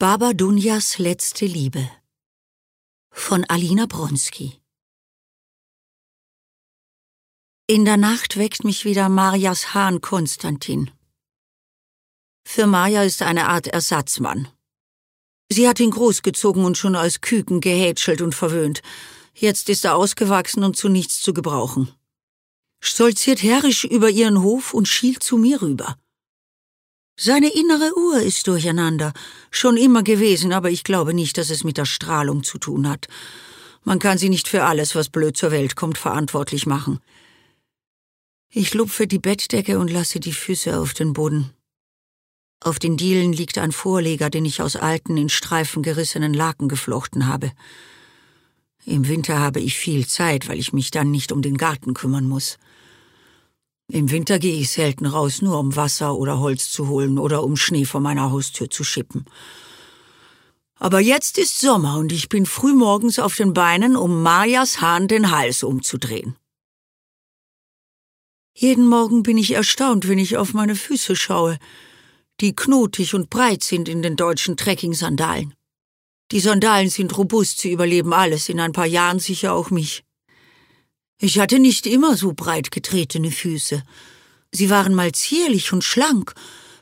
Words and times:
Baba 0.00 0.32
Dunjas 0.32 0.96
letzte 0.96 1.44
Liebe 1.44 1.86
von 3.10 3.44
Alina 3.44 3.84
Bronski 3.84 4.58
In 7.66 7.84
der 7.84 7.98
Nacht 7.98 8.38
weckt 8.38 8.64
mich 8.64 8.86
wieder 8.86 9.10
Marias 9.10 9.74
Hahn 9.74 10.00
Konstantin. 10.00 10.90
Für 12.48 12.66
Maja 12.66 13.02
ist 13.02 13.20
eine 13.20 13.48
Art 13.48 13.66
Ersatzmann. 13.66 14.48
Sie 15.50 15.68
hat 15.68 15.80
ihn 15.80 15.90
großgezogen 15.90 16.64
und 16.64 16.78
schon 16.78 16.96
als 16.96 17.20
Küken 17.20 17.60
gehätschelt 17.60 18.22
und 18.22 18.34
verwöhnt. 18.34 18.80
Jetzt 19.34 19.68
ist 19.68 19.84
er 19.84 19.96
ausgewachsen 19.96 20.64
und 20.64 20.78
zu 20.78 20.88
nichts 20.88 21.20
zu 21.20 21.34
gebrauchen. 21.34 21.92
Stolziert 22.82 23.42
herrisch 23.42 23.84
über 23.84 24.08
ihren 24.08 24.40
Hof 24.40 24.72
und 24.72 24.88
schielt 24.88 25.22
zu 25.22 25.36
mir 25.36 25.60
rüber. 25.60 25.98
Seine 27.22 27.52
innere 27.52 27.92
Uhr 27.98 28.22
ist 28.22 28.46
durcheinander, 28.46 29.12
schon 29.50 29.76
immer 29.76 30.02
gewesen, 30.02 30.54
aber 30.54 30.70
ich 30.70 30.84
glaube 30.84 31.12
nicht, 31.12 31.36
dass 31.36 31.50
es 31.50 31.64
mit 31.64 31.76
der 31.76 31.84
Strahlung 31.84 32.44
zu 32.44 32.56
tun 32.56 32.88
hat. 32.88 33.08
Man 33.84 33.98
kann 33.98 34.16
sie 34.16 34.30
nicht 34.30 34.48
für 34.48 34.64
alles, 34.64 34.94
was 34.94 35.10
blöd 35.10 35.36
zur 35.36 35.50
Welt 35.50 35.76
kommt, 35.76 35.98
verantwortlich 35.98 36.64
machen. 36.64 36.98
Ich 38.48 38.72
lupfe 38.72 39.06
die 39.06 39.18
Bettdecke 39.18 39.78
und 39.78 39.90
lasse 39.90 40.18
die 40.18 40.32
Füße 40.32 40.80
auf 40.80 40.94
den 40.94 41.12
Boden. 41.12 41.50
Auf 42.58 42.78
den 42.78 42.96
Dielen 42.96 43.34
liegt 43.34 43.58
ein 43.58 43.72
Vorleger, 43.72 44.30
den 44.30 44.46
ich 44.46 44.62
aus 44.62 44.76
alten, 44.76 45.18
in 45.18 45.28
Streifen 45.28 45.82
gerissenen 45.82 46.32
Laken 46.32 46.68
geflochten 46.68 47.26
habe. 47.26 47.52
Im 48.86 49.08
Winter 49.08 49.38
habe 49.38 49.60
ich 49.60 49.76
viel 49.76 50.06
Zeit, 50.06 50.48
weil 50.48 50.58
ich 50.58 50.72
mich 50.72 50.90
dann 50.90 51.10
nicht 51.10 51.32
um 51.32 51.42
den 51.42 51.58
Garten 51.58 51.92
kümmern 51.92 52.26
muss. 52.26 52.56
Im 53.92 54.10
Winter 54.10 54.38
gehe 54.38 54.54
ich 54.54 54.70
selten 54.70 55.06
raus, 55.06 55.42
nur 55.42 55.58
um 55.58 55.74
Wasser 55.74 56.14
oder 56.14 56.38
Holz 56.38 56.70
zu 56.70 56.86
holen 56.86 57.18
oder 57.18 57.42
um 57.42 57.56
Schnee 57.56 57.84
vor 57.84 58.00
meiner 58.00 58.30
Haustür 58.30 58.70
zu 58.70 58.84
schippen. 58.84 59.24
Aber 60.76 61.00
jetzt 61.00 61.38
ist 61.38 61.58
Sommer 61.60 61.98
und 61.98 62.12
ich 62.12 62.28
bin 62.28 62.46
frühmorgens 62.46 63.18
auf 63.18 63.34
den 63.34 63.52
Beinen, 63.52 63.96
um 63.96 64.22
Marjas 64.22 64.80
Hahn 64.80 65.08
den 65.08 65.30
Hals 65.32 65.64
umzudrehen. 65.64 66.36
Jeden 68.54 68.86
Morgen 68.86 69.22
bin 69.22 69.36
ich 69.38 69.52
erstaunt, 69.52 70.08
wenn 70.08 70.18
ich 70.18 70.36
auf 70.36 70.54
meine 70.54 70.76
Füße 70.76 71.16
schaue, 71.16 71.58
die 72.40 72.54
knotig 72.54 73.14
und 73.14 73.28
breit 73.28 73.64
sind 73.64 73.88
in 73.88 74.02
den 74.02 74.16
deutschen 74.16 74.56
Trekking-Sandalen. 74.56 75.54
Die 76.30 76.40
Sandalen 76.40 76.90
sind 76.90 77.16
robust, 77.18 77.58
sie 77.58 77.72
überleben 77.72 78.12
alles, 78.12 78.48
in 78.48 78.60
ein 78.60 78.72
paar 78.72 78.86
Jahren 78.86 79.18
sicher 79.18 79.52
auch 79.52 79.70
mich. 79.70 80.04
Ich 81.22 81.38
hatte 81.38 81.58
nicht 81.58 81.86
immer 81.86 82.16
so 82.16 82.32
breit 82.32 82.70
getretene 82.70 83.30
Füße. 83.30 83.82
Sie 84.52 84.70
waren 84.70 84.94
mal 84.94 85.12
zierlich 85.12 85.70
und 85.74 85.84
schlank, 85.84 86.32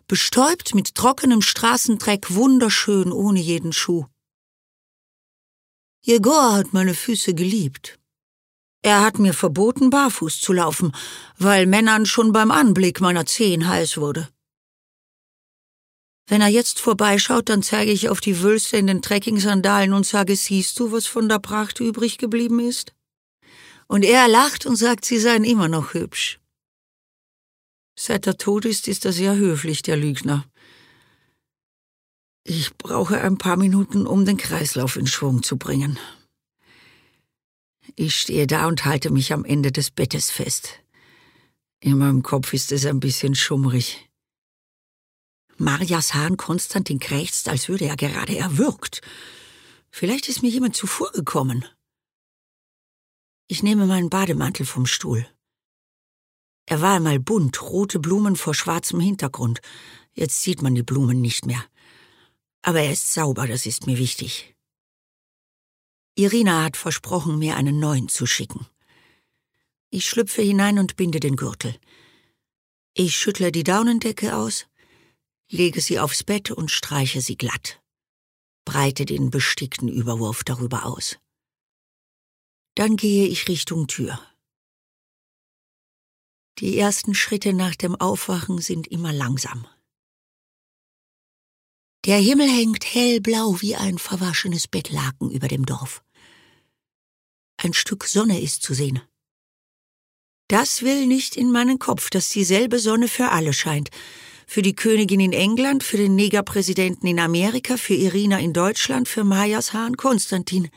bestäubt 0.06 0.76
mit 0.76 0.94
trockenem 0.94 1.42
Straßendreck, 1.42 2.32
wunderschön 2.32 3.10
ohne 3.10 3.40
jeden 3.40 3.72
Schuh. 3.72 4.06
Jegor 6.02 6.52
hat 6.52 6.72
meine 6.72 6.94
Füße 6.94 7.34
geliebt. 7.34 7.98
Er 8.82 9.00
hat 9.00 9.18
mir 9.18 9.34
verboten, 9.34 9.90
barfuß 9.90 10.40
zu 10.40 10.52
laufen, 10.52 10.92
weil 11.36 11.66
Männern 11.66 12.06
schon 12.06 12.30
beim 12.30 12.52
Anblick 12.52 13.00
meiner 13.00 13.26
Zehen 13.26 13.66
heiß 13.66 13.96
wurde. 13.96 14.28
Wenn 16.28 16.42
er 16.42 16.48
jetzt 16.48 16.78
vorbeischaut, 16.78 17.48
dann 17.48 17.64
zeige 17.64 17.90
ich 17.90 18.08
auf 18.08 18.20
die 18.20 18.40
Wülste 18.40 18.76
in 18.76 18.86
den 18.86 19.02
Trekking-Sandalen 19.02 19.92
und 19.94 20.06
sage, 20.06 20.36
siehst 20.36 20.78
du, 20.78 20.92
was 20.92 21.08
von 21.08 21.28
der 21.28 21.40
Pracht 21.40 21.80
übrig 21.80 22.18
geblieben 22.18 22.60
ist? 22.60 22.94
Und 23.88 24.04
er 24.04 24.28
lacht 24.28 24.66
und 24.66 24.76
sagt, 24.76 25.04
sie 25.04 25.18
seien 25.18 25.44
immer 25.44 25.68
noch 25.68 25.94
hübsch. 25.94 26.38
Seit 27.98 28.26
er 28.26 28.36
tot 28.36 28.64
ist, 28.64 28.86
ist 28.86 29.04
er 29.04 29.12
sehr 29.12 29.34
höflich, 29.34 29.82
der 29.82 29.96
Lügner. 29.96 30.44
Ich 32.44 32.76
brauche 32.76 33.20
ein 33.20 33.38
paar 33.38 33.56
Minuten, 33.56 34.06
um 34.06 34.24
den 34.24 34.36
Kreislauf 34.36 34.96
in 34.96 35.06
Schwung 35.06 35.42
zu 35.42 35.56
bringen. 35.56 35.98
Ich 37.96 38.20
stehe 38.20 38.46
da 38.46 38.68
und 38.68 38.84
halte 38.84 39.10
mich 39.10 39.32
am 39.32 39.44
Ende 39.44 39.72
des 39.72 39.90
Bettes 39.90 40.30
fest. 40.30 40.80
In 41.80 41.98
meinem 41.98 42.22
Kopf 42.22 42.52
ist 42.52 42.70
es 42.72 42.86
ein 42.86 43.00
bisschen 43.00 43.34
schummrig. 43.34 44.08
Marias 45.56 46.14
Hahn 46.14 46.36
Konstantin 46.36 47.00
krächzt, 47.00 47.48
als 47.48 47.68
würde 47.68 47.86
er 47.86 47.96
gerade 47.96 48.36
erwürgt. 48.36 49.00
Vielleicht 49.90 50.28
ist 50.28 50.42
mir 50.42 50.50
jemand 50.50 50.76
zuvor 50.76 51.10
gekommen. 51.12 51.64
Ich 53.50 53.62
nehme 53.62 53.86
meinen 53.86 54.10
Bademantel 54.10 54.66
vom 54.66 54.84
Stuhl. 54.84 55.26
Er 56.66 56.82
war 56.82 56.96
einmal 56.96 57.18
bunt, 57.18 57.62
rote 57.62 57.98
Blumen 57.98 58.36
vor 58.36 58.54
schwarzem 58.54 59.00
Hintergrund. 59.00 59.62
Jetzt 60.12 60.42
sieht 60.42 60.60
man 60.60 60.74
die 60.74 60.82
Blumen 60.82 61.22
nicht 61.22 61.46
mehr. 61.46 61.64
Aber 62.60 62.80
er 62.82 62.92
ist 62.92 63.14
sauber, 63.14 63.46
das 63.46 63.64
ist 63.64 63.86
mir 63.86 63.96
wichtig. 63.96 64.54
Irina 66.14 66.62
hat 66.62 66.76
versprochen, 66.76 67.38
mir 67.38 67.56
einen 67.56 67.80
neuen 67.80 68.10
zu 68.10 68.26
schicken. 68.26 68.66
Ich 69.88 70.06
schlüpfe 70.06 70.42
hinein 70.42 70.78
und 70.78 70.96
binde 70.96 71.18
den 71.18 71.36
Gürtel. 71.36 71.74
Ich 72.92 73.16
schüttle 73.16 73.50
die 73.50 73.64
Daunendecke 73.64 74.36
aus, 74.36 74.66
lege 75.50 75.80
sie 75.80 75.98
aufs 75.98 76.22
Bett 76.22 76.50
und 76.50 76.70
streiche 76.70 77.22
sie 77.22 77.38
glatt, 77.38 77.80
breite 78.66 79.06
den 79.06 79.30
bestickten 79.30 79.88
Überwurf 79.88 80.44
darüber 80.44 80.84
aus. 80.84 81.18
Dann 82.78 82.96
gehe 82.96 83.26
ich 83.26 83.48
Richtung 83.48 83.88
Tür. 83.88 84.20
Die 86.60 86.78
ersten 86.78 87.12
Schritte 87.12 87.52
nach 87.52 87.74
dem 87.74 87.96
Aufwachen 87.96 88.58
sind 88.60 88.86
immer 88.86 89.12
langsam. 89.12 89.66
Der 92.04 92.18
Himmel 92.18 92.48
hängt 92.48 92.84
hellblau 92.94 93.60
wie 93.60 93.74
ein 93.74 93.98
verwaschenes 93.98 94.68
Bettlaken 94.68 95.28
über 95.32 95.48
dem 95.48 95.66
Dorf. 95.66 96.04
Ein 97.56 97.74
Stück 97.74 98.04
Sonne 98.04 98.40
ist 98.40 98.62
zu 98.62 98.74
sehen. 98.74 99.00
Das 100.46 100.82
will 100.82 101.06
nicht 101.06 101.36
in 101.36 101.50
meinen 101.50 101.80
Kopf, 101.80 102.10
dass 102.10 102.28
dieselbe 102.28 102.78
Sonne 102.78 103.08
für 103.08 103.30
alle 103.30 103.54
scheint. 103.54 103.90
Für 104.46 104.62
die 104.62 104.76
Königin 104.76 105.18
in 105.18 105.32
England, 105.32 105.82
für 105.82 105.96
den 105.96 106.14
Negerpräsidenten 106.14 107.08
in 107.08 107.18
Amerika, 107.18 107.76
für 107.76 107.94
Irina 107.94 108.38
in 108.38 108.52
Deutschland, 108.52 109.08
für 109.08 109.24
Majas 109.24 109.72
Hahn 109.72 109.96
Konstantin. 109.96 110.70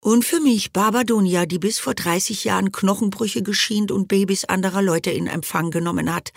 Und 0.00 0.24
für 0.24 0.40
mich, 0.40 0.72
Barbadonia, 0.72 1.46
die 1.46 1.58
bis 1.58 1.78
vor 1.78 1.94
30 1.94 2.44
Jahren 2.44 2.70
Knochenbrüche 2.72 3.42
geschient 3.42 3.90
und 3.90 4.08
Babys 4.08 4.44
anderer 4.44 4.82
Leute 4.82 5.10
in 5.10 5.26
Empfang 5.26 5.70
genommen 5.70 6.14
hat 6.14 6.32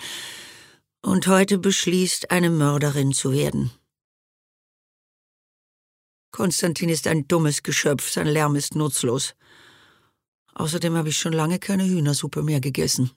und 1.01 1.27
heute 1.27 1.57
beschließt, 1.57 2.31
eine 2.31 2.49
Mörderin 2.49 3.13
zu 3.13 3.31
werden. 3.31 3.71
Konstantin 6.31 6.89
ist 6.89 7.07
ein 7.07 7.27
dummes 7.27 7.61
Geschöpf, 7.61 8.09
sein 8.09 8.27
Lärm 8.27 8.55
ist 8.55 8.75
nutzlos. 8.75 9.35
Außerdem 10.53 10.95
habe 10.95 11.09
ich 11.09 11.17
schon 11.17 11.33
lange 11.33 11.59
keine 11.59 11.85
Hühnersuppe 11.85 12.41
mehr 12.41 12.61
gegessen. 12.61 13.11